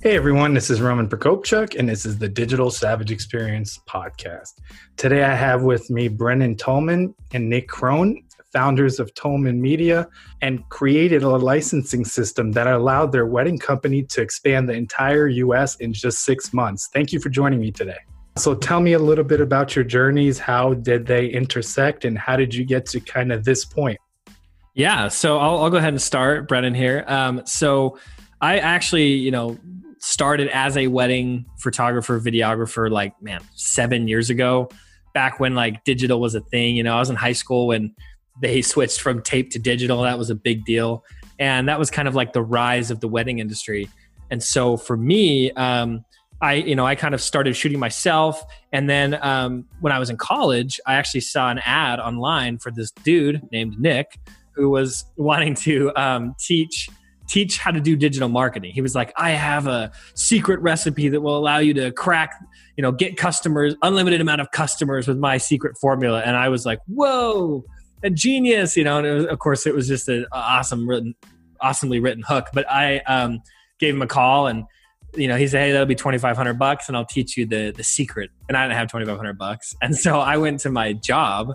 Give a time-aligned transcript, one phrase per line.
[0.00, 4.52] Hey everyone, this is Roman Prokopchuk, and this is the Digital Savage Experience podcast.
[4.96, 10.06] Today I have with me Brennan Tolman and Nick Crone, founders of Tolman Media,
[10.40, 15.74] and created a licensing system that allowed their wedding company to expand the entire US
[15.76, 16.88] in just six months.
[16.92, 17.98] Thank you for joining me today.
[18.36, 20.38] So tell me a little bit about your journeys.
[20.38, 23.98] How did they intersect, and how did you get to kind of this point?
[24.74, 27.04] Yeah, so I'll, I'll go ahead and start, Brennan here.
[27.08, 27.98] Um, so
[28.40, 29.58] I actually, you know,
[30.00, 34.68] started as a wedding photographer, videographer, like, man, seven years ago,
[35.14, 36.76] back when like digital was a thing.
[36.76, 37.94] You know, I was in high school when
[38.40, 40.02] they switched from tape to digital.
[40.02, 41.04] That was a big deal.
[41.38, 43.88] And that was kind of like the rise of the wedding industry.
[44.30, 46.04] And so for me, um,
[46.40, 48.44] I, you know, I kind of started shooting myself.
[48.72, 52.70] And then um, when I was in college, I actually saw an ad online for
[52.70, 54.18] this dude named Nick
[54.52, 56.88] who was wanting to um, teach
[57.28, 58.72] teach how to do digital marketing.
[58.72, 62.34] He was like, I have a secret recipe that will allow you to crack,
[62.76, 66.22] you know, get customers, unlimited amount of customers with my secret formula.
[66.24, 67.64] And I was like, whoa,
[68.02, 68.98] a genius, you know.
[68.98, 71.14] And was, of course, it was just an awesome written,
[71.60, 72.48] awesomely written hook.
[72.52, 73.40] But I um,
[73.78, 74.64] gave him a call and,
[75.14, 77.84] you know, he said, hey, that'll be 2,500 bucks and I'll teach you the, the
[77.84, 78.30] secret.
[78.48, 79.74] And I didn't have 2,500 bucks.
[79.82, 81.54] And so I went to my job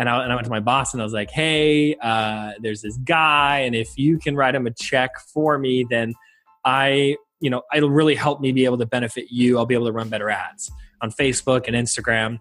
[0.00, 2.80] and I, and I went to my boss and I was like, hey, uh, there's
[2.80, 6.14] this guy, and if you can write him a check for me, then
[6.64, 9.58] I, you know, it'll really help me be able to benefit you.
[9.58, 12.40] I'll be able to run better ads on Facebook and Instagram.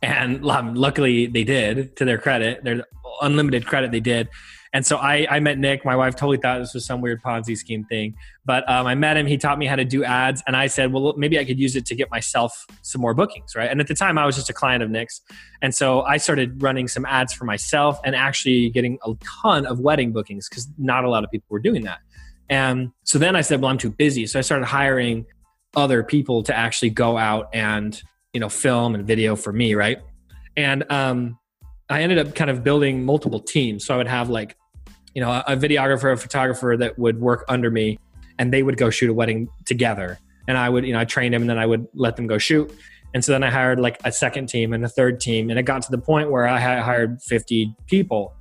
[0.00, 1.96] And luckily, they did.
[1.96, 2.84] To their credit, their
[3.20, 4.28] unlimited credit, they did.
[4.74, 5.84] And so I, I met Nick.
[5.84, 8.14] My wife totally thought this was some weird Ponzi scheme thing.
[8.44, 9.26] But um, I met him.
[9.26, 10.42] He taught me how to do ads.
[10.46, 13.54] And I said, well, maybe I could use it to get myself some more bookings,
[13.54, 13.70] right?
[13.70, 15.20] And at the time, I was just a client of Nick's.
[15.60, 19.12] And so I started running some ads for myself and actually getting a
[19.42, 21.98] ton of wedding bookings because not a lot of people were doing that.
[22.48, 24.26] And so then I said, well, I'm too busy.
[24.26, 25.26] So I started hiring
[25.76, 28.00] other people to actually go out and,
[28.32, 29.98] you know, film and video for me, right?
[30.56, 31.38] And um,
[31.88, 33.84] I ended up kind of building multiple teams.
[33.84, 34.56] So I would have like
[35.14, 37.98] you know, a, videographer, a photographer that would work under me,
[38.38, 40.18] and they would go shoot a wedding together.
[40.48, 42.38] And I would, you know, I trained them, and then I would let them go
[42.38, 42.72] shoot.
[43.14, 45.64] And so then I hired like a second team and a third team, and it
[45.64, 48.34] got to the point where I hired 50 people.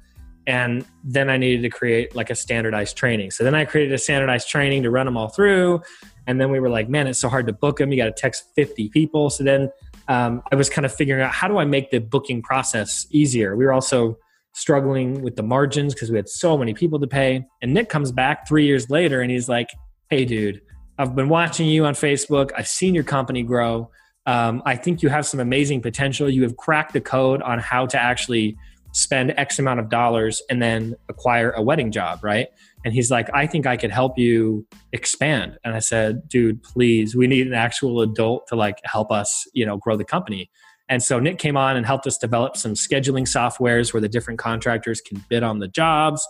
[0.47, 3.31] And then I needed to create like a standardized training.
[3.31, 5.81] So then I created a standardized training to run them all through.
[6.25, 7.91] And then we were like, man, it's so hard to book them.
[7.91, 9.29] You got to text 50 people.
[9.29, 9.71] So then
[10.07, 13.55] um, I was kind of figuring out how do I make the booking process easier.
[13.55, 14.17] We were also
[14.53, 17.45] struggling with the margins because we had so many people to pay.
[17.61, 19.69] And Nick comes back three years later and he's like,
[20.09, 20.61] Hey, dude,
[20.97, 22.51] I've been watching you on Facebook.
[22.57, 23.89] I've seen your company grow.
[24.25, 26.29] Um, I think you have some amazing potential.
[26.29, 28.57] You have cracked the code on how to actually
[28.93, 32.47] spend X amount of dollars and then acquire a wedding job, right?
[32.83, 35.57] And he's like, I think I could help you expand.
[35.63, 39.65] And I said, dude, please, we need an actual adult to like help us, you
[39.65, 40.49] know, grow the company.
[40.91, 44.39] And so Nick came on and helped us develop some scheduling softwares where the different
[44.39, 46.27] contractors can bid on the jobs.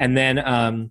[0.00, 0.90] And then um,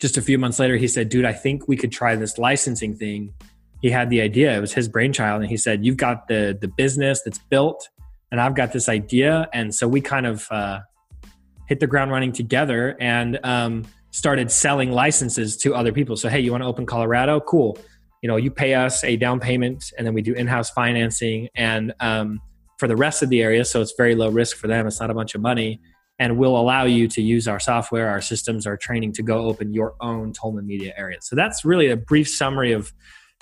[0.00, 2.96] just a few months later, he said, dude, I think we could try this licensing
[2.96, 3.34] thing.
[3.82, 5.42] He had the idea, it was his brainchild.
[5.42, 7.90] And he said, You've got the, the business that's built,
[8.32, 9.46] and I've got this idea.
[9.52, 10.80] And so we kind of uh,
[11.68, 16.16] hit the ground running together and um, started selling licenses to other people.
[16.16, 17.40] So, hey, you want to open Colorado?
[17.40, 17.76] Cool.
[18.22, 21.50] You know, you pay us a down payment, and then we do in house financing.
[21.54, 22.40] And um,
[22.78, 23.64] for the rest of the area.
[23.64, 24.86] So it's very low risk for them.
[24.86, 25.80] It's not a bunch of money.
[26.18, 29.72] And we'll allow you to use our software, our systems, our training to go open
[29.72, 31.18] your own Tolman Media area.
[31.20, 32.92] So that's really a brief summary of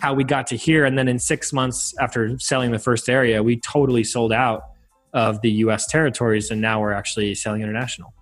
[0.00, 0.84] how we got to here.
[0.84, 4.62] And then in six months after selling the first area, we totally sold out
[5.12, 6.50] of the US territories.
[6.50, 8.14] And now we're actually selling international.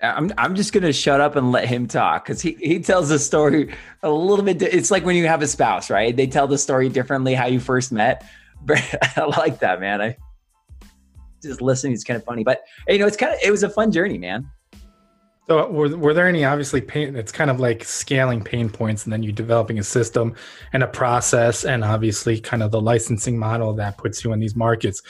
[0.00, 3.08] Uh, I'm I'm just gonna shut up and let him talk because he he tells
[3.08, 4.62] the story a little bit.
[4.62, 6.16] It's like when you have a spouse, right?
[6.16, 8.24] They tell the story differently how you first met.
[8.68, 10.00] I like that, man.
[10.00, 10.16] I
[11.42, 12.44] just listening is kind of funny.
[12.44, 14.48] But you know, it's kind of it was a fun journey, man.
[15.48, 17.16] So were, were there any obviously pain?
[17.16, 20.34] It's kind of like scaling pain points, and then you developing a system
[20.72, 24.54] and a process, and obviously kind of the licensing model that puts you in these
[24.54, 25.02] markets.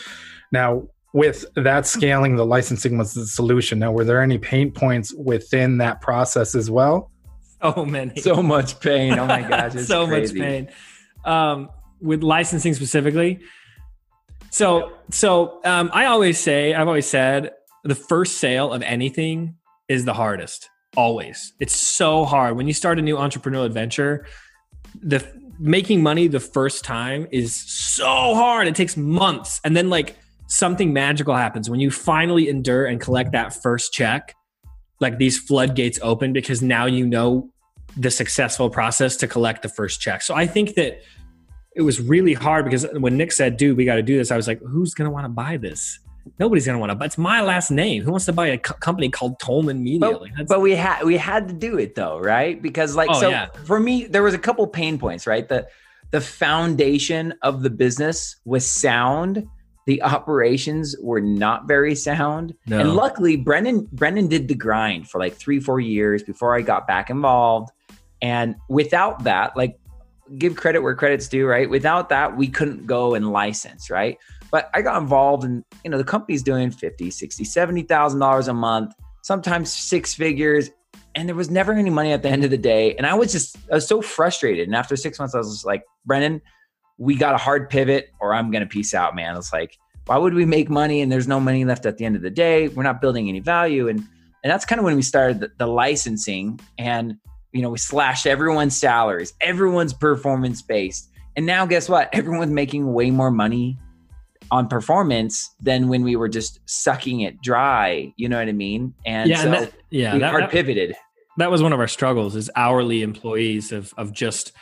[0.52, 3.78] Now, with that scaling, the licensing was the solution.
[3.78, 7.10] Now, were there any pain points within that process as well?
[7.60, 8.20] Oh many.
[8.20, 9.18] So much pain.
[9.18, 9.74] Oh my gosh.
[9.74, 10.38] It's so crazy.
[10.38, 10.70] much pain.
[11.24, 11.70] Um,
[12.00, 13.40] with licensing specifically.
[14.50, 17.52] So, so um, I always say, I've always said,
[17.84, 19.56] the first sale of anything
[19.88, 20.68] is the hardest.
[20.96, 24.26] Always, it's so hard when you start a new entrepreneurial adventure.
[25.00, 25.26] The
[25.58, 28.66] making money the first time is so hard.
[28.68, 30.16] It takes months, and then like
[30.46, 34.34] something magical happens when you finally endure and collect that first check.
[34.98, 37.50] Like these floodgates open because now you know
[37.96, 40.22] the successful process to collect the first check.
[40.22, 41.02] So I think that
[41.78, 44.36] it was really hard because when Nick said, dude, we got to do this, I
[44.36, 46.00] was like, who's going to want to buy this?
[46.40, 48.02] Nobody's going to want to buy It's my last name.
[48.02, 50.00] Who wants to buy a co- company called Tolman Media?
[50.00, 52.60] But, Like, but we had we had to do it though, right?
[52.60, 53.46] Because like Oh, so yeah.
[53.64, 55.48] for me, there was a couple pain points, right?
[55.48, 55.68] The
[56.10, 59.46] the foundation of the business was sound.
[59.86, 62.54] The operations were not very sound.
[62.66, 62.80] No.
[62.80, 66.86] And luckily, Brennan Brennan did the grind for like three, four years before I got
[66.88, 67.70] back involved.
[68.20, 69.78] And without that, like
[70.36, 71.68] give credit where credit's due, right?
[71.68, 74.18] Without that, we couldn't go and license, right?
[74.50, 78.54] But I got involved and you know, the company's doing 50, 60, 70,000 dollars a
[78.54, 80.70] month, sometimes six figures,
[81.14, 82.94] and there was never any money at the end of the day.
[82.96, 84.68] And I was just I was so frustrated.
[84.68, 86.40] And after 6 months I was just like, "Brennan,
[86.98, 89.76] we got a hard pivot or I'm to peace out, man." It's like,
[90.06, 92.30] why would we make money and there's no money left at the end of the
[92.30, 92.68] day?
[92.68, 94.06] We're not building any value and
[94.44, 97.16] and that's kind of when we started the, the licensing and
[97.58, 101.10] you know, we slashed everyone's salaries, everyone's performance based.
[101.34, 102.08] And now guess what?
[102.12, 103.76] Everyone's making way more money
[104.52, 108.14] on performance than when we were just sucking it dry.
[108.16, 108.94] You know what I mean?
[109.04, 110.94] And yeah, so and that, yeah, we that, hard that- pivoted.
[111.38, 114.52] that was one of our struggles is hourly employees of of just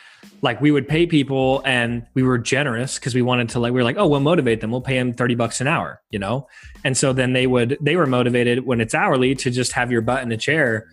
[0.40, 3.78] like we would pay people and we were generous because we wanted to like we
[3.78, 6.48] were like oh we'll motivate them we'll pay them 30 bucks an hour you know
[6.82, 10.00] and so then they would they were motivated when it's hourly to just have your
[10.00, 10.88] butt in a chair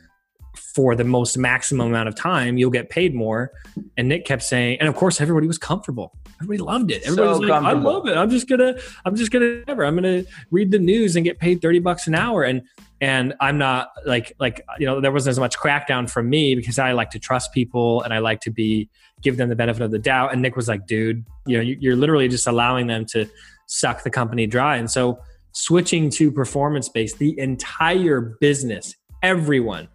[0.55, 3.51] for the most maximum amount of time you'll get paid more.
[3.97, 6.15] And nick kept saying and of course everybody was comfortable.
[6.41, 7.03] Everybody loved it.
[7.03, 8.17] Everybody So was like i love it.
[8.17, 9.85] I'm just gonna i'm just gonna whatever.
[9.85, 12.43] I'm gonna read the news and get paid 30 bucks an hour.
[12.43, 12.63] And
[13.01, 16.79] and i'm not like like you know there wasn't as much crackdown from me because
[16.79, 18.87] i like to trust people and i like to be
[19.21, 20.31] give them the benefit of the doubt.
[20.31, 23.27] And nick was like dude you know you're literally just allowing them to
[23.67, 24.77] suck the company dry.
[24.77, 25.19] And so
[25.51, 29.87] switching to performance based the entire business everyone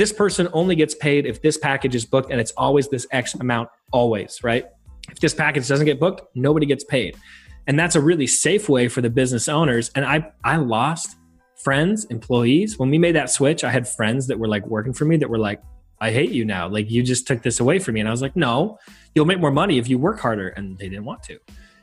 [0.00, 3.34] this person only gets paid if this package is booked and it's always this x
[3.34, 4.64] amount always right?
[5.10, 7.18] If this package doesn't get booked nobody gets paid.
[7.66, 9.90] And that's a really safe way for the business owners.
[9.94, 11.16] And i i lost
[11.62, 12.78] friends employees.
[12.78, 15.28] When we made that switch i had friends that were like working for me that
[15.28, 15.60] were like
[16.00, 16.66] i hate you now.
[16.66, 18.00] Like you just took this away from me.
[18.00, 18.78] And i was like no
[19.14, 20.48] you'll make more money if you work harder.
[20.48, 21.38] And they didn't want to.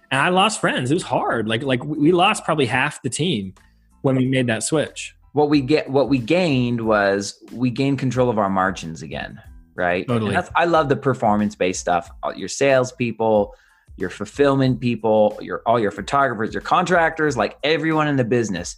[0.09, 0.89] And i lost friends.
[0.89, 1.47] It was hard.
[1.47, 3.53] Like like we lost probably half the team
[4.01, 8.27] when we made that switch what we get what we gained was we gained control
[8.29, 9.39] of our margins again
[9.75, 10.07] right?
[10.07, 10.35] Totally.
[10.55, 13.53] I love the performance based stuff your salespeople
[13.95, 18.77] your fulfillment people your all your photographers your contractors like everyone in the business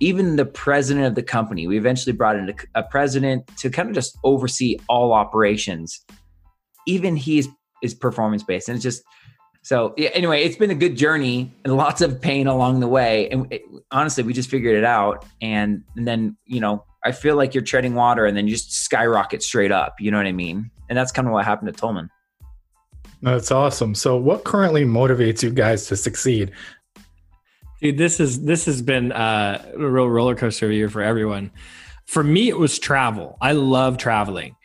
[0.00, 3.88] even the president of the company we eventually brought in a, a president to kind
[3.88, 6.04] of just oversee all operations.
[6.86, 7.48] Even he's
[7.82, 9.02] is performance based and it's just
[9.62, 13.28] so yeah, anyway, it's been a good journey and lots of pain along the way.
[13.30, 13.62] And it,
[13.92, 15.24] honestly, we just figured it out.
[15.40, 18.72] And, and then, you know, I feel like you're treading water and then you just
[18.72, 20.00] skyrocket straight up.
[20.00, 20.70] You know what I mean?
[20.88, 22.10] And that's kind of what happened to Tolman.
[23.22, 23.94] That's awesome.
[23.94, 26.50] So, what currently motivates you guys to succeed?
[27.80, 31.52] Dude, this is this has been uh, a real roller coaster year for everyone.
[32.06, 33.38] For me, it was travel.
[33.40, 34.56] I love traveling.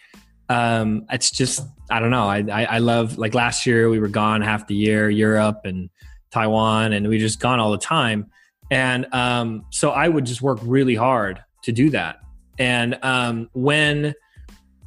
[0.50, 2.28] Um, it's just I don't know.
[2.28, 5.90] I, I I love like last year we were gone half the year, Europe and
[6.32, 8.30] Taiwan, and we just gone all the time.
[8.70, 12.20] And um, so I would just work really hard to do that.
[12.60, 14.14] And um, when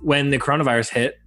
[0.01, 1.19] when the coronavirus hit,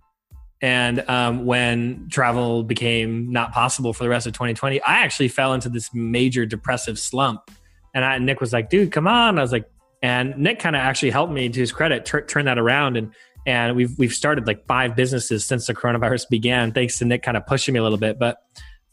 [0.61, 5.53] and um, when travel became not possible for the rest of 2020, I actually fell
[5.53, 7.51] into this major depressive slump.
[7.93, 9.69] And I, Nick was like, "Dude, come on!" I was like,
[10.01, 12.97] and Nick kind of actually helped me to his credit tur- turn that around.
[12.97, 13.13] And
[13.45, 17.37] and we've we've started like five businesses since the coronavirus began, thanks to Nick kind
[17.37, 18.19] of pushing me a little bit.
[18.19, 18.37] But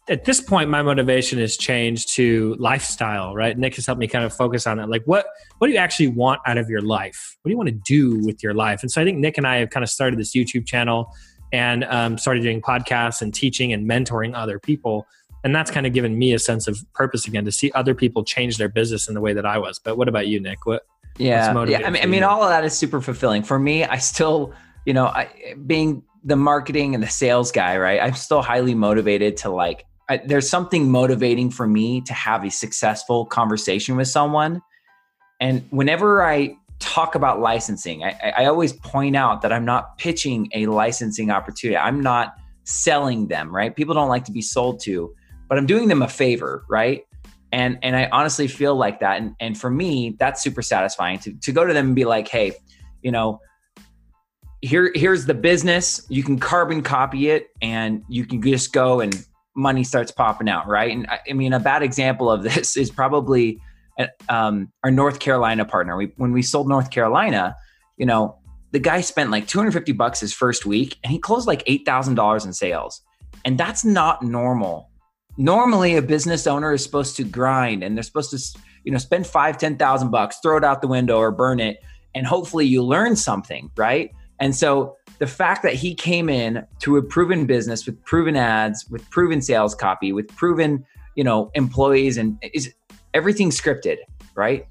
[0.09, 3.35] at this point, my motivation has changed to lifestyle.
[3.35, 3.57] Right?
[3.57, 4.89] Nick has helped me kind of focus on that.
[4.89, 5.27] Like, what
[5.59, 7.37] what do you actually want out of your life?
[7.43, 8.83] What do you want to do with your life?
[8.83, 11.13] And so I think Nick and I have kind of started this YouTube channel
[11.53, 15.07] and um, started doing podcasts and teaching and mentoring other people.
[15.43, 18.25] And that's kind of given me a sense of purpose again to see other people
[18.25, 19.79] change their business in the way that I was.
[19.79, 20.67] But what about you, Nick?
[20.67, 20.83] What?
[21.19, 21.87] Yeah, yeah.
[21.87, 23.85] I mean, I mean, all of that is super fulfilling for me.
[23.85, 24.55] I still,
[24.87, 25.29] you know, I,
[25.67, 28.01] being the marketing and the sales guy, right?
[28.01, 29.85] I'm still highly motivated to like.
[30.09, 34.61] I, there's something motivating for me to have a successful conversation with someone.
[35.41, 40.49] And whenever I talk about licensing, I, I always point out that I'm not pitching
[40.55, 41.77] a licensing opportunity.
[41.77, 43.75] I'm not selling them, right?
[43.75, 45.15] People don't like to be sold to,
[45.49, 47.05] but I'm doing them a favor, right?
[47.53, 49.21] And and I honestly feel like that.
[49.21, 52.29] And and for me, that's super satisfying to to go to them and be like,
[52.29, 52.53] hey,
[53.03, 53.41] you know,
[54.61, 56.05] here here's the business.
[56.09, 59.25] You can carbon copy it and you can just go and
[59.57, 60.93] money starts popping out, right?
[60.93, 63.61] And I, I mean, a bad example of this is probably
[63.99, 65.97] uh, um, our North Carolina partner.
[65.97, 67.57] We when we sold North Carolina,
[67.97, 68.39] you know,
[68.73, 72.53] the guy spent like 250 bucks his first week and he closed like $8,000 in
[72.53, 73.03] sales.
[73.45, 74.90] And that's not normal.
[75.37, 79.27] Normally a business owner is supposed to grind and they're supposed to, you know, spend
[79.27, 81.79] five ten thousand bucks, throw it out the window or burn it.
[82.15, 84.11] And hopefully you learn something, right?
[84.41, 88.87] And so the fact that he came in to a proven business with proven ads,
[88.91, 90.85] with proven sales copy, with proven,
[91.15, 92.73] you know, employees and is
[93.15, 93.97] everything scripted,
[94.35, 94.67] right?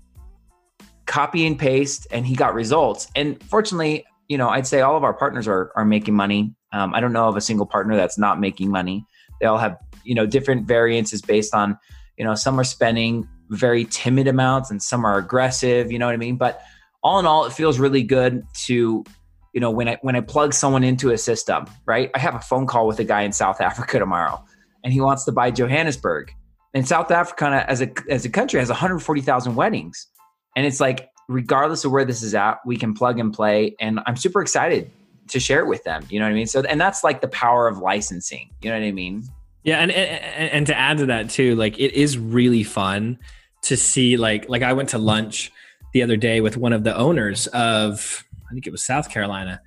[1.05, 3.07] Copy and paste, and he got results.
[3.15, 6.53] And fortunately, you know, I'd say all of our partners are are making money.
[6.73, 9.05] Um, I don't know of a single partner that's not making money.
[9.39, 9.77] They all have,
[10.09, 11.77] you know, different variances based on,
[12.17, 15.91] you know, some are spending very timid amounts and some are aggressive.
[15.91, 16.35] You know what I mean?
[16.35, 16.63] But
[17.03, 19.03] all in all, it feels really good to
[19.53, 22.39] you know when i when i plug someone into a system right i have a
[22.39, 24.39] phone call with a guy in south africa tomorrow
[24.83, 26.31] and he wants to buy johannesburg
[26.75, 30.05] and south africa as a as a country has 140000 weddings
[30.55, 33.99] and it's like regardless of where this is at we can plug and play and
[34.05, 34.91] i'm super excited
[35.27, 37.27] to share it with them you know what i mean so and that's like the
[37.27, 39.23] power of licensing you know what i mean
[39.69, 43.17] yeah and and, and to add to that too like it is really fun
[43.61, 45.51] to see like like i went to lunch
[45.93, 49.61] the other day with one of the owners of I think it was South Carolina,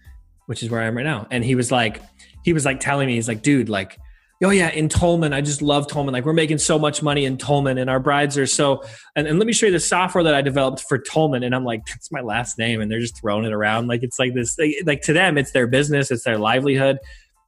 [0.46, 1.26] which is where I am right now.
[1.30, 2.02] And he was like,
[2.42, 3.98] he was like telling me, he's like, dude, like,
[4.42, 6.12] oh yeah, in Tolman, I just love Tolman.
[6.12, 8.82] Like we're making so much money in Tolman and our brides are so,
[9.14, 11.44] and, and let me show you the software that I developed for Tolman.
[11.44, 12.80] And I'm like, that's my last name.
[12.80, 13.86] And they're just throwing it around.
[13.86, 16.98] Like, it's like this, like, like to them, it's their business, it's their livelihood.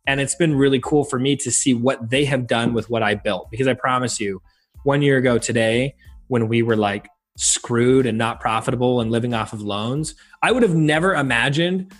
[0.06, 3.02] And it's been really cool for me to see what they have done with what
[3.02, 3.50] I built.
[3.50, 4.42] Because I promise you,
[4.82, 5.94] one year ago today,
[6.28, 10.62] when we were like screwed and not profitable and living off of loans, I would
[10.62, 11.92] have never imagined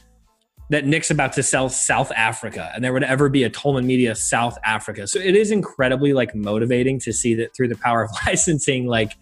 [0.70, 4.14] that Nick's about to sell South Africa and there would ever be a Tolman Media
[4.14, 5.06] South Africa.
[5.06, 9.12] So it is incredibly like motivating to see that through the power of licensing, like,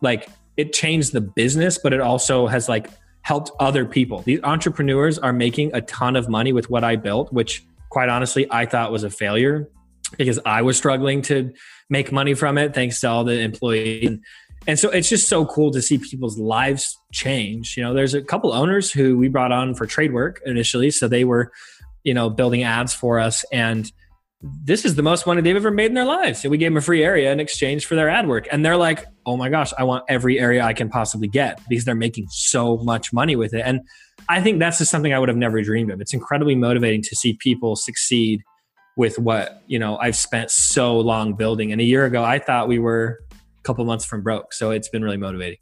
[0.00, 2.88] like it changed the business, but it also has like
[3.22, 4.22] helped other people.
[4.22, 8.46] These entrepreneurs are making a ton of money with what I built, which quite honestly,
[8.50, 9.70] I thought was a failure
[10.18, 11.54] because I was struggling to
[11.88, 14.18] make money from it thanks to all the employees.
[14.66, 17.74] And so it's just so cool to see people's lives change.
[17.74, 20.90] You know there's a couple owners who we brought on for trade work initially.
[20.90, 21.50] So they were
[22.04, 23.46] you know building ads for us.
[23.50, 23.90] And
[24.42, 26.44] this is the most money they've ever made in their lives.
[26.44, 28.46] And we gave them a free area in exchange for their ad work.
[28.52, 31.84] And they're like oh my gosh i want every area i can possibly get because
[31.84, 33.62] they're making so much money with it.
[33.64, 33.80] And
[34.28, 36.00] i think that's just something i would have never dreamed of.
[36.00, 38.42] It's incredibly motivating to see people succeed
[38.96, 41.72] with what you know i've spent so long building.
[41.72, 44.52] And a year ago i thought we were a couple months from broke.
[44.52, 45.58] So it's been really motivating.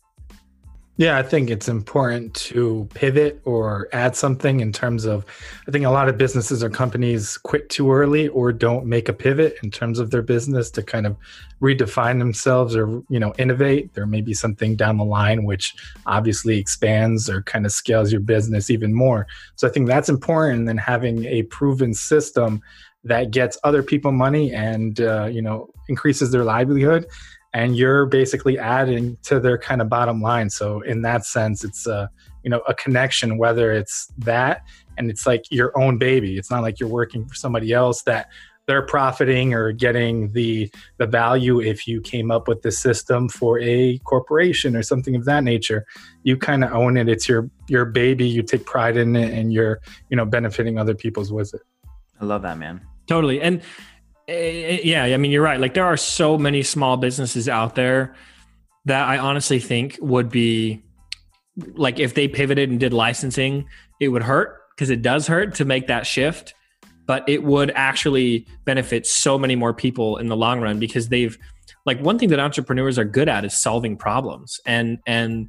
[0.97, 5.27] Yeah, I think it's important to pivot or add something in terms of
[5.67, 9.13] I think a lot of businesses or companies quit too early or don't make a
[9.13, 11.17] pivot in terms of their business to kind of
[11.61, 13.93] redefine themselves or you know innovate.
[13.95, 15.75] There may be something down the line which
[16.07, 19.27] obviously expands or kind of scales your business even more.
[19.57, 22.63] So I think that's important than having a proven system
[23.03, 27.07] that gets other people money and uh, you know increases their livelihood
[27.55, 30.51] and you're basically adding to their kind of bottom line.
[30.51, 32.11] So in that sense it's a
[32.43, 34.63] you know a connection whether it's that
[34.99, 36.37] and it's like your own baby.
[36.37, 38.29] It's not like you're working for somebody else that
[38.67, 43.61] they're profiting or getting the the value if you came up with the system for
[43.61, 45.87] a corporation or something of that nature.
[46.23, 47.09] You kind of own it.
[47.09, 48.27] It's your your baby.
[48.27, 49.81] You take pride in it and you're
[50.11, 51.63] you know benefiting other people's with it.
[52.21, 52.81] I love that man.
[53.07, 53.41] Totally.
[53.41, 53.61] And
[54.29, 55.61] Eh, eh, yeah, I mean, you're right.
[55.61, 58.15] Like there are so many small businesses out there
[58.87, 60.83] that I honestly think would be
[61.75, 63.67] like if they pivoted and did licensing,
[64.01, 66.55] it would hurt because it does hurt to make that shift,
[67.07, 71.39] but it would actually benefit so many more people in the long run because they've
[71.87, 75.49] like one thing that entrepreneurs are good at is solving problems and and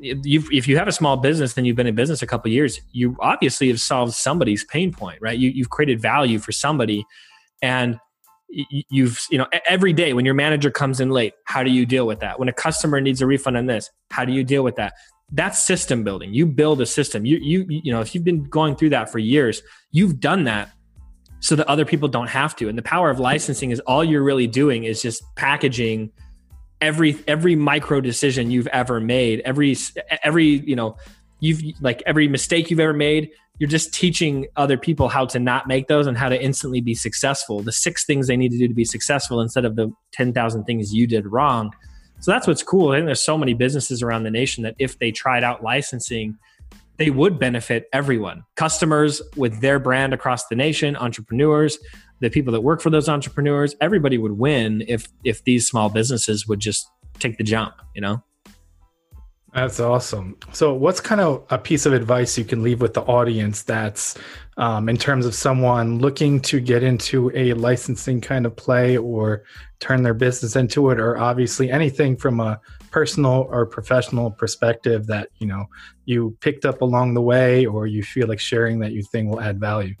[0.00, 3.16] if you have a small business and you've been in business a couple years, you
[3.20, 5.38] obviously have solved somebody's pain point, right?
[5.38, 7.06] You, you've created value for somebody
[7.64, 7.98] and
[8.48, 12.06] you've you know every day when your manager comes in late how do you deal
[12.06, 12.38] with that?
[12.38, 14.92] When a customer needs a refund on this how do you deal with that?
[15.32, 16.34] That's system building.
[16.34, 17.24] You build a system.
[17.24, 20.70] You you you know if you've been going through that for years you've done that
[21.40, 22.68] so that other people don't have to.
[22.68, 26.12] And the power of licensing is all you're really doing is just packaging
[26.80, 29.74] every every micro decision you've ever made, every
[30.22, 30.96] every, you know,
[31.40, 35.68] you've like every mistake you've ever made, you're just teaching other people how to not
[35.68, 37.62] make those and how to instantly be successful.
[37.62, 40.92] The six things they need to do to be successful instead of the 10,000 things
[40.92, 41.72] you did wrong.
[42.20, 42.92] So that's what's cool.
[42.92, 46.36] I think there's so many businesses around the nation that if they tried out licensing,
[46.96, 51.78] they would benefit everyone customers with their brand across the nation, entrepreneurs,
[52.20, 53.74] the people that work for those entrepreneurs.
[53.80, 58.22] Everybody would win if if these small businesses would just take the jump, you know?
[59.54, 60.36] That's awesome.
[60.52, 64.18] So, what's kind of a piece of advice you can leave with the audience that's
[64.56, 69.44] um, in terms of someone looking to get into a licensing kind of play or
[69.78, 75.28] turn their business into it, or obviously anything from a personal or professional perspective that
[75.38, 75.66] you know
[76.04, 79.40] you picked up along the way, or you feel like sharing that you think will
[79.40, 79.94] add value?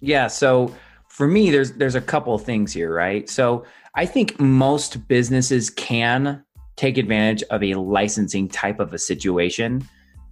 [0.00, 0.26] Yeah.
[0.26, 0.74] So,
[1.08, 3.26] for me, there's there's a couple things here, right?
[3.26, 6.44] So, I think most businesses can
[6.78, 9.86] take advantage of a licensing type of a situation.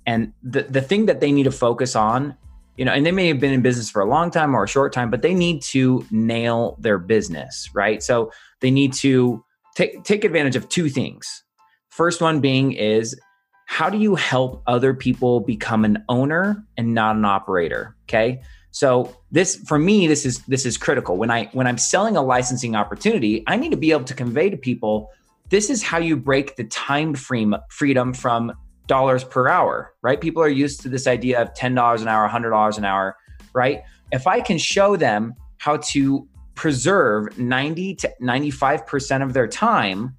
[0.06, 2.36] And the, the thing that they need to focus on,
[2.76, 4.68] you know, and they may have been in business for a long time or a
[4.68, 8.02] short time, but they need to nail their business, right?
[8.02, 11.42] So they need to take take advantage of two things.
[11.88, 13.18] First one being is
[13.66, 17.96] how do you help other people become an owner and not an operator?
[18.04, 18.42] Okay.
[18.70, 21.16] So this for me, this is this is critical.
[21.16, 24.50] When I when I'm selling a licensing opportunity, I need to be able to convey
[24.50, 25.10] to people
[25.48, 28.52] this is how you break the time frame freedom from
[28.86, 30.20] dollars per hour, right?
[30.20, 33.16] People are used to this idea of $10 an hour, $100 an hour,
[33.54, 33.82] right?
[34.12, 40.16] If I can show them how to preserve 90 to 95% of their time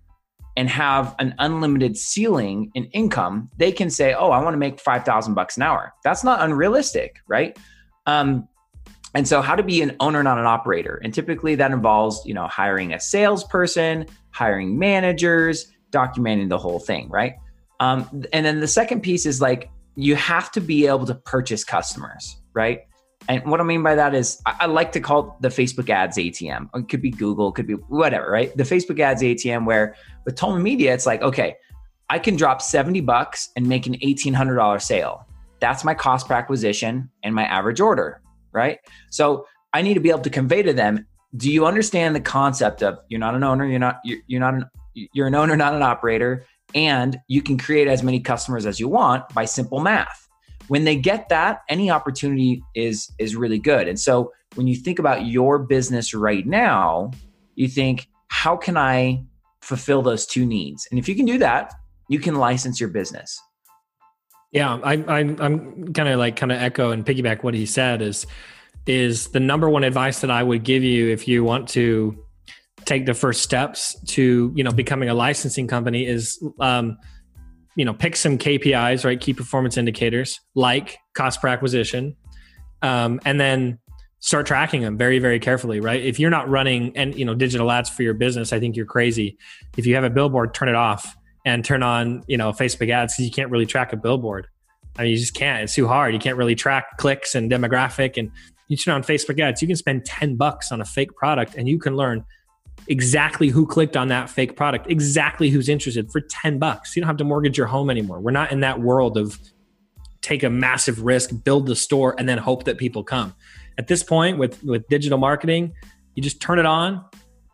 [0.56, 4.80] and have an unlimited ceiling in income, they can say, "Oh, I want to make
[4.80, 7.58] 5,000 bucks an hour." That's not unrealistic, right?
[8.06, 8.48] Um,
[9.14, 11.00] and so how to be an owner not an operator.
[11.04, 17.10] And typically that involves you know hiring a salesperson hiring managers documenting the whole thing
[17.10, 17.34] right?
[17.80, 21.64] Um, and then the second piece is like you have to be able to purchase
[21.64, 22.82] customers right?
[23.30, 26.18] And what i mean by that is i, I like to call the facebook ads
[26.18, 28.56] atm it could be google it could be whatever right?
[28.56, 31.56] The facebook ads atm where with tolman media it's like okay
[32.10, 35.26] i can drop 70 bucks and make an $1800 sale.
[35.60, 38.22] That's my cost per acquisition and my average order
[38.58, 38.80] right?
[39.12, 42.82] So I need to be able to convey to them, do you understand the concept
[42.82, 44.66] of you're not an owner, you're not you're, you're not an
[45.14, 46.44] you're an owner, not an operator,
[46.74, 50.28] and you can create as many customers as you want by simple math.
[50.68, 53.88] When they get that, any opportunity is is really good.
[53.88, 57.12] And so when you think about your business right now,
[57.56, 59.24] you think, how can I
[59.62, 60.88] fulfill those two needs?
[60.90, 61.74] And if you can do that,
[62.10, 63.40] you can license your business.
[64.52, 68.02] Yeah, I, I I'm kind of like kind of echo and piggyback what he said
[68.02, 68.26] is
[68.86, 72.18] is the number one advice that I would give you if you want to
[72.86, 76.98] take the first steps to you know becoming a licensing company is um,
[77.76, 79.20] you know pick some KPIs right?
[79.20, 82.16] Key performance indicators like cost per acquisition
[82.82, 83.80] um, and then
[84.20, 86.02] start tracking them very very carefully right?
[86.02, 88.86] If you're not running and you know digital ads for your business I think you're
[88.86, 89.38] crazy.
[89.76, 93.14] If you have a billboard turn it off and turn on you know Facebook ads
[93.14, 94.48] because you can't really track a billboard.
[94.98, 95.64] I mean, you just can't.
[95.64, 96.14] It's too hard.
[96.14, 98.18] You can't really track clicks and demographic.
[98.18, 98.32] And
[98.68, 101.70] you turn on Facebook ads, you can spend ten bucks on a fake product, and
[101.70, 102.26] you can learn
[102.90, 106.96] exactly who clicked on that fake product, exactly who's interested for ten bucks.
[106.96, 108.20] You don't have to mortgage your home anymore.
[108.20, 109.40] We're not in that world of
[110.22, 113.34] take a massive risk, build the store, and then hope that people come.
[113.78, 115.74] At this point, with with digital marketing,
[116.16, 117.06] you just turn it on,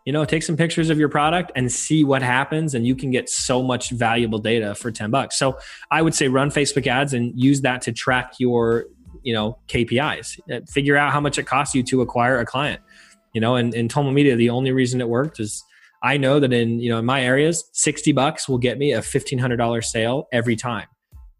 [0.05, 3.11] you know take some pictures of your product and see what happens and you can
[3.11, 5.57] get so much valuable data for 10 bucks so
[5.91, 8.85] i would say run facebook ads and use that to track your
[9.23, 12.81] you know kpis uh, figure out how much it costs you to acquire a client
[13.33, 15.63] you know and in Tolman media the only reason it worked is
[16.01, 18.99] i know that in you know in my areas 60 bucks will get me a
[18.99, 20.87] $1500 sale every time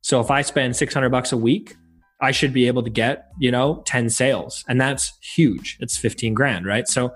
[0.01, 1.75] so if i spend 600 bucks a week
[2.21, 4.63] I should be able to get, you know, 10 sales.
[4.69, 5.77] And that's huge.
[5.81, 6.87] It's 15 grand, right?
[6.87, 7.13] So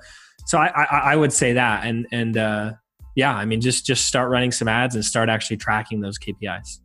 [0.48, 2.72] so I, I, I would say that, and and uh,
[3.16, 6.80] yeah, I mean, just just start running some ads and start actually tracking those KPIs.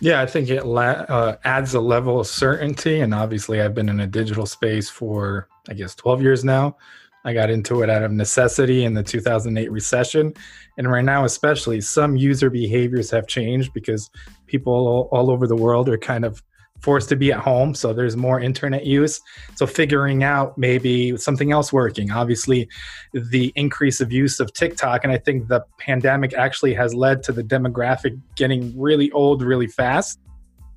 [0.00, 3.88] Yeah, I think it la- uh, adds a level of certainty, and obviously, I've been
[3.88, 6.76] in a digital space for I guess 12 years now.
[7.24, 10.34] I got into it out of necessity in the 2008 recession.
[10.76, 14.10] And right now, especially, some user behaviors have changed because
[14.46, 16.42] people all, all over the world are kind of
[16.84, 17.74] forced to be at home.
[17.74, 19.18] So there's more internet use.
[19.54, 22.10] So figuring out maybe something else working.
[22.10, 22.68] Obviously
[23.14, 27.32] the increase of use of tiktok and i think the pandemic actually has led to
[27.32, 30.20] the demographic getting really old really fast.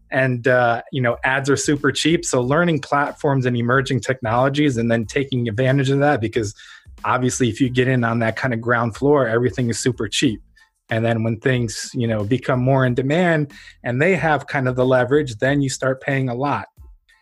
[0.09, 2.23] And uh, you know ads are super cheap.
[2.23, 6.55] So learning platforms and emerging technologies and then taking advantage of that because
[7.03, 10.41] obviously if you get in on that kind of ground floor everything is super cheap
[10.89, 13.51] and then when things you know become more in demand
[13.83, 16.67] and they have kind of the leverage then you start paying a lot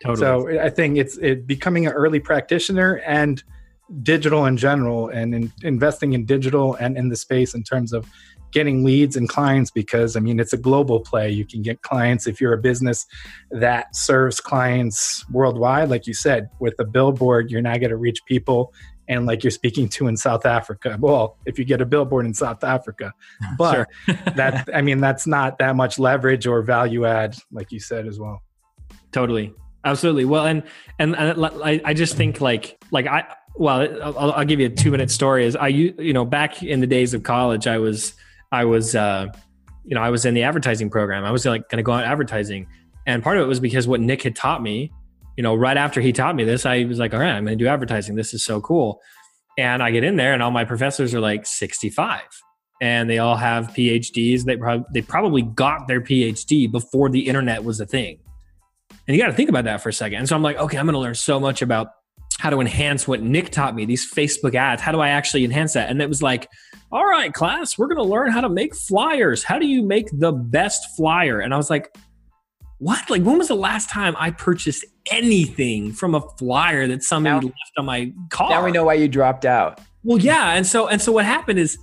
[0.02, 0.18] totally.
[0.18, 3.42] so i think it's it becoming an early practitioner and
[4.02, 8.08] digital in general and in investing in digital and in the space in terms of
[8.52, 11.30] getting leads and clients because I mean it's a global play.
[11.30, 13.06] You can get clients if you're a business
[13.50, 15.90] that serves clients worldwide.
[15.90, 18.72] Like you said, with a billboard, you're not going to reach people
[19.08, 20.96] and like you're speaking to in South Africa.
[20.98, 23.12] Well, if you get a billboard in South Africa,
[23.58, 23.88] but
[24.36, 28.18] that I mean that's not that much leverage or value add, like you said as
[28.18, 28.42] well.
[29.12, 30.24] Totally, absolutely.
[30.24, 30.62] Well, and
[30.98, 34.70] and, and I, I just think like like I well I'll, I'll give you a
[34.70, 35.46] two minute story.
[35.46, 38.14] Is I you you know back in the days of college, I was
[38.52, 39.26] I was, uh,
[39.84, 41.24] you know, I was in the advertising program.
[41.24, 42.66] I was like going to go out advertising,
[43.06, 44.92] and part of it was because what Nick had taught me.
[45.36, 47.58] You know, right after he taught me this, I was like, all right, I'm going
[47.58, 48.16] to do advertising.
[48.16, 49.00] This is so cool.
[49.58, 52.20] And I get in there, and all my professors are like 65,
[52.80, 54.44] and they all have PhDs.
[54.44, 58.18] They probably they probably got their PhD before the internet was a thing.
[59.06, 60.18] And you got to think about that for a second.
[60.18, 61.88] And so I'm like, okay, I'm going to learn so much about
[62.38, 64.82] how to enhance what Nick taught me, these Facebook ads.
[64.82, 65.88] How do I actually enhance that?
[65.88, 66.48] And it was like,
[66.92, 69.42] all right, class, we're going to learn how to make flyers.
[69.42, 71.40] How do you make the best flyer?
[71.40, 71.96] And I was like,
[72.78, 73.08] what?
[73.08, 77.52] Like, when was the last time I purchased anything from a flyer that somebody now,
[77.52, 78.50] left on my car?
[78.50, 79.80] Now we know why you dropped out.
[80.02, 80.54] Well, yeah.
[80.54, 81.78] And so, and so what happened is,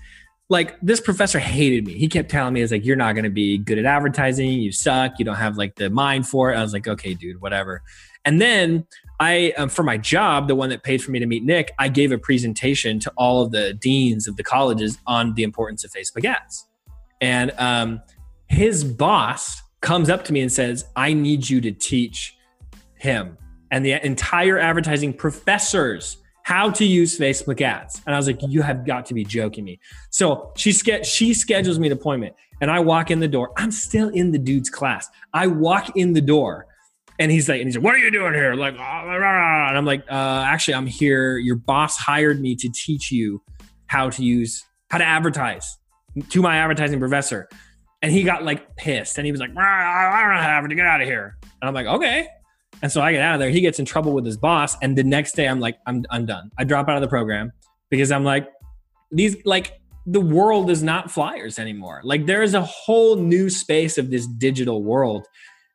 [0.50, 1.94] like this professor hated me.
[1.94, 4.52] He kept telling me, "Is like you're not going to be good at advertising.
[4.52, 5.14] You suck.
[5.18, 7.82] You don't have like the mind for it." I was like, "Okay, dude, whatever."
[8.26, 8.86] And then
[9.20, 11.88] I, um, for my job, the one that paid for me to meet Nick, I
[11.88, 15.92] gave a presentation to all of the deans of the colleges on the importance of
[15.92, 16.68] Facebook ads.
[17.22, 18.02] And um,
[18.48, 22.36] his boss comes up to me and says, I need you to teach
[23.04, 23.38] him
[23.70, 28.02] and the entire advertising professors how to use Facebook ads.
[28.06, 29.80] And I was like, you have got to be joking me.
[30.10, 33.52] So she she schedules me an appointment and I walk in the door.
[33.58, 35.08] I'm still in the dude's class.
[35.34, 36.68] I walk in the door
[37.20, 38.56] and he's like, and he's like, what are you doing here?
[38.56, 41.38] Like, ah, and I'm like, uh, actually, I'm here.
[41.38, 43.42] Your boss hired me to teach you
[43.88, 45.78] how to use, how to advertise
[46.30, 47.48] to my advertising professor.
[48.02, 51.02] And he got like pissed and he was like, I don't have to get out
[51.02, 51.38] of here.
[51.62, 52.28] And I'm like, okay.
[52.84, 53.50] And so I get out of there.
[53.50, 54.76] He gets in trouble with his boss.
[54.82, 56.52] And the next day I'm like, I'm, I'm done.
[56.58, 57.54] I drop out of the program
[57.90, 58.48] because I'm like,
[59.10, 62.02] these, like, the world is not flyers anymore.
[62.04, 65.26] Like, there is a whole new space of this digital world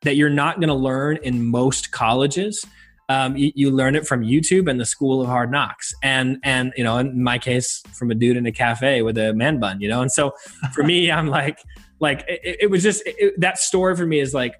[0.02, 2.62] that you're not going to learn in most colleges.
[3.08, 6.74] Um, you, you, learn it from YouTube and the School of Hard Knocks, and and
[6.76, 9.80] you know, in my case, from a dude in a cafe with a man bun,
[9.80, 10.02] you know.
[10.02, 10.34] And so,
[10.74, 11.58] for me, I'm like,
[12.00, 14.56] like it, it was just it, that story for me is like,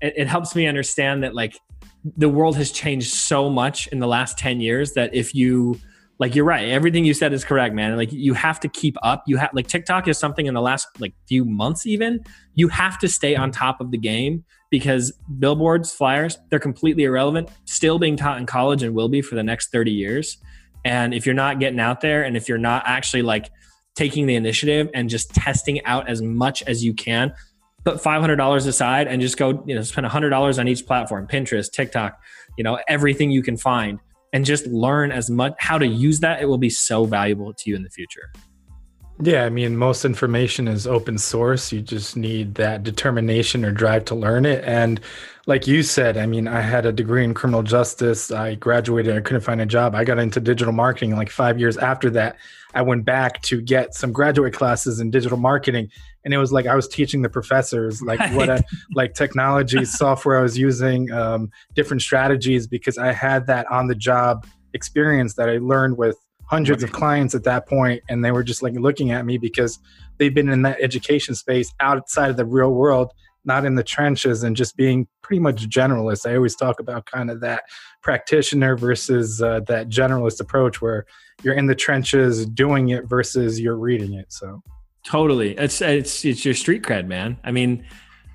[0.00, 1.54] it, it helps me understand that like
[2.16, 5.78] the world has changed so much in the last ten years that if you
[6.18, 6.68] like you're right.
[6.68, 7.96] Everything you said is correct man.
[7.96, 9.24] Like you have to keep up.
[9.26, 12.20] You have like tiktok is something in the last like few months even
[12.54, 17.50] you have to stay on top of the game because billboards, flyers, they're completely irrelevant,
[17.64, 20.38] still being taught in college and will be for the next 30 years.
[20.84, 23.50] And if you're not getting out there and if you're not actually like
[23.94, 27.34] taking the initiative and just testing out as much as you can,
[27.84, 32.20] put $500 aside and just go, you know, spend $100 on each platform, Pinterest, TikTok,
[32.56, 33.98] you know, everything you can find
[34.32, 36.40] and just learn as much how to use that.
[36.40, 38.32] It will be so valuable to you in the future.
[39.20, 41.72] Yeah, I mean, most information is open source.
[41.72, 44.64] You just need that determination or drive to learn it.
[44.64, 45.00] And
[45.46, 48.30] like you said, I mean, I had a degree in criminal justice.
[48.30, 49.94] I graduated, I couldn't find a job.
[49.94, 52.36] I got into digital marketing like five years after that.
[52.74, 55.90] I went back to get some graduate classes in digital marketing.
[56.24, 58.34] And it was like I was teaching the professors like right.
[58.34, 63.70] what a, like technology, software I was using, um, different strategies because I had that
[63.70, 66.16] on the job experience that I learned with
[66.52, 69.78] hundreds of clients at that point and they were just like looking at me because
[70.18, 73.10] they've been in that education space outside of the real world
[73.46, 77.30] not in the trenches and just being pretty much generalist i always talk about kind
[77.30, 77.62] of that
[78.02, 81.06] practitioner versus uh, that generalist approach where
[81.42, 84.62] you're in the trenches doing it versus you're reading it so.
[85.04, 85.58] Totally.
[85.58, 87.36] It's it's it's your street cred man.
[87.42, 87.84] I mean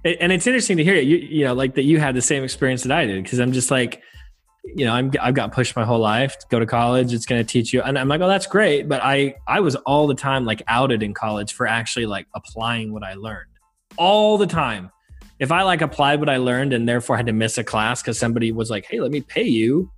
[0.03, 2.43] it, and it's interesting to hear you you know like that you had the same
[2.43, 4.01] experience that i did because i'm just like
[4.75, 7.13] you know, I'm, I've got pushed my whole life to go to college.
[7.13, 7.81] It's going to teach you.
[7.81, 8.87] And I'm like, oh, that's great.
[8.87, 12.93] But I, I was all the time like outed in college for actually like applying
[12.93, 13.49] what I learned
[13.97, 14.91] all the time.
[15.39, 18.17] If I like applied what I learned and therefore had to miss a class because
[18.17, 19.91] somebody was like, hey, let me pay you,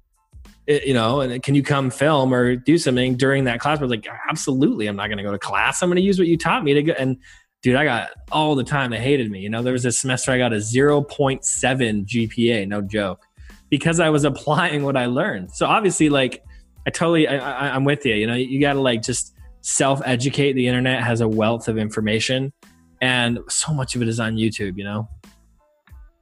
[0.68, 3.80] it, you know, and can you come film or do something during that class?
[3.80, 4.88] I was like, absolutely.
[4.88, 5.82] I'm not going to go to class.
[5.82, 6.94] I'm going to use what you taught me to go.
[6.94, 7.18] And
[7.64, 9.40] dude, I got all the time they hated me.
[9.40, 13.26] You know, there was a semester I got a 0.7 GPA, no joke,
[13.70, 15.52] because I was applying what I learned.
[15.52, 16.44] So obviously, like,
[16.88, 18.16] I totally, I, I, I'm with you.
[18.16, 20.54] You know, you got to like just self educate.
[20.54, 22.54] The internet has a wealth of information,
[23.02, 24.78] and so much of it is on YouTube.
[24.78, 25.10] You know.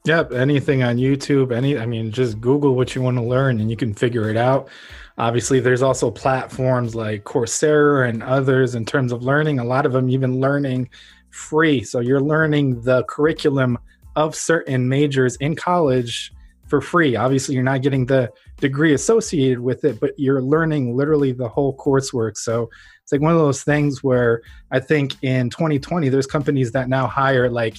[0.07, 3.69] Yep, anything on YouTube, any I mean just Google what you want to learn and
[3.69, 4.69] you can figure it out.
[5.17, 9.59] Obviously, there's also platforms like Coursera and others in terms of learning.
[9.59, 10.89] A lot of them even learning
[11.31, 11.83] free.
[11.83, 13.77] So you're learning the curriculum
[14.15, 16.31] of certain majors in college
[16.67, 17.15] for free.
[17.15, 21.75] Obviously, you're not getting the degree associated with it, but you're learning literally the whole
[21.77, 22.37] coursework.
[22.37, 22.69] So
[23.01, 27.07] it's like one of those things where I think in 2020, there's companies that now
[27.07, 27.77] hire like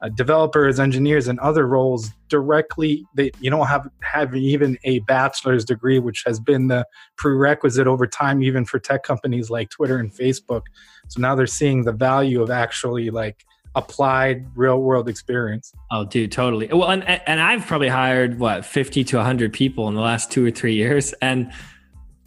[0.00, 3.04] uh, developers, engineers, and other roles directly.
[3.14, 8.06] They you don't have have even a bachelor's degree, which has been the prerequisite over
[8.06, 10.62] time, even for tech companies like Twitter and Facebook.
[11.08, 13.44] So now they're seeing the value of actually like
[13.74, 15.72] applied real world experience.
[15.90, 16.68] Oh, dude, totally.
[16.68, 20.44] Well, and and I've probably hired what fifty to hundred people in the last two
[20.44, 21.52] or three years, and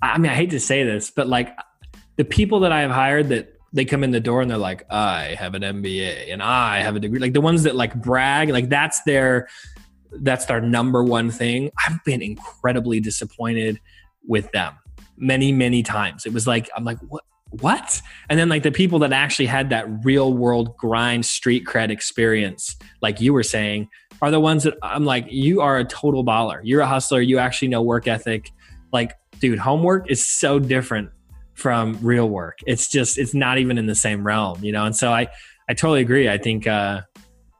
[0.02, 1.56] I mean, I hate to say this, but like
[2.18, 4.86] the people that I have hired that they come in the door and they're like,
[4.92, 7.20] I have an MBA and I have a degree.
[7.20, 9.48] Like the ones that like brag, like that's their
[10.12, 11.72] that's their number one thing.
[11.88, 13.80] I've been incredibly disappointed
[14.28, 14.74] with them
[15.18, 16.26] many, many times.
[16.26, 17.24] It was like, I'm like, what
[17.60, 18.02] what?
[18.30, 22.78] And then like the people that actually had that real world grind street cred experience,
[23.02, 23.90] like you were saying,
[24.22, 26.62] are the ones that I'm like, you are a total baller.
[26.64, 27.22] You're a hustler.
[27.22, 28.52] You actually know work ethic.
[28.94, 31.10] Like, dude, homework is so different
[31.54, 32.60] from real work.
[32.66, 34.86] It's just it's not even in the same realm, you know.
[34.86, 35.28] And so I
[35.70, 36.30] I totally agree.
[36.30, 37.02] I think uh,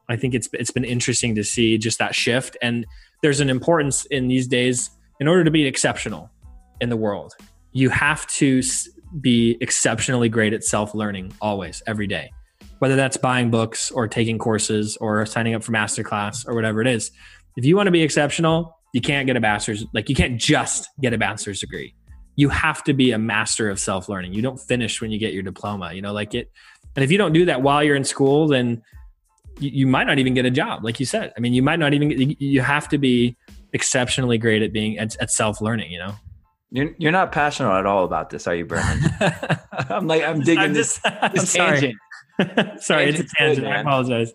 [0.08, 2.56] I think it's it's been interesting to see just that shift.
[2.62, 2.86] And
[3.22, 6.30] there's an importance in these days in order to be exceptional
[6.80, 7.34] in the world.
[7.72, 8.62] You have to
[9.20, 12.30] be exceptionally great at self learning always, every day,
[12.78, 16.86] whether that's buying books or taking courses or signing up for masterclass or whatever it
[16.86, 17.10] is.
[17.56, 20.88] If you want to be exceptional, you can't get a bachelor's, like you can't just
[21.00, 21.94] get a bachelor's degree
[22.36, 24.32] you have to be a master of self learning.
[24.32, 26.50] You don't finish when you get your diploma, you know, like it.
[26.96, 28.82] And if you don't do that while you're in school, then
[29.58, 31.32] you, you might not even get a job, like you said.
[31.36, 33.36] I mean, you might not even, you have to be
[33.72, 36.14] exceptionally great at being at, at self learning, you know?
[36.72, 39.10] You're, you're not passionate at all about this, are you, Brennan?
[39.90, 41.98] I'm like, I'm digging I'm just, this, this I'm tangent.
[42.82, 43.66] Sorry, it's a tangent.
[43.66, 44.32] Good, I apologize.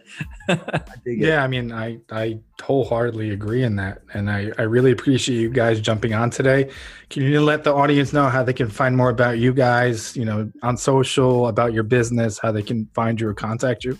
[1.04, 5.50] yeah, I mean, I I wholeheartedly agree in that, and I I really appreciate you
[5.50, 6.69] guys jumping on today.
[7.10, 10.15] Can you let the audience know how they can find more about you guys?
[10.15, 13.97] You know, on social, about your business, how they can find you or contact you.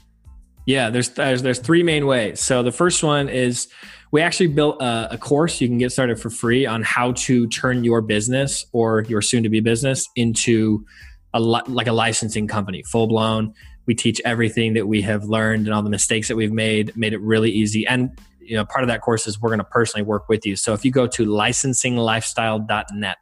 [0.68, 2.40] Yeah, there's there's there's three main ways.
[2.40, 3.68] So the first one is
[4.12, 7.48] we actually built a, a, course you can get started for free on how to
[7.48, 10.86] turn your business or your soon to be business into
[11.34, 13.54] a like a licensing company, full blown
[13.88, 17.14] we teach everything that we have learned and all the mistakes that we've made made
[17.14, 17.88] it really easy.
[17.88, 20.56] And you know part of that course is we're going to personally work with you.
[20.56, 23.18] So if you go to licensinglifestyle.net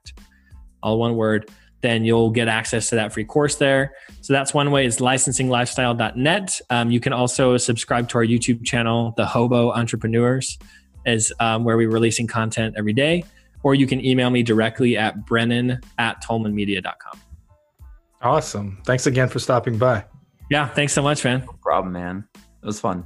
[0.83, 1.49] all one word
[1.85, 6.61] then you'll get access to that free course there so that's one way is licensinglifestyle.net
[6.69, 10.57] um, you can also subscribe to our youtube channel the hobo entrepreneurs
[11.05, 13.23] is um, where we're releasing content every day
[13.63, 17.19] or you can email me directly at brennan at tolmanmedia.com
[18.21, 20.03] awesome thanks again for stopping by
[20.49, 21.43] yeah, thanks so much, man.
[21.45, 22.27] No problem, man.
[22.35, 23.05] It was fun.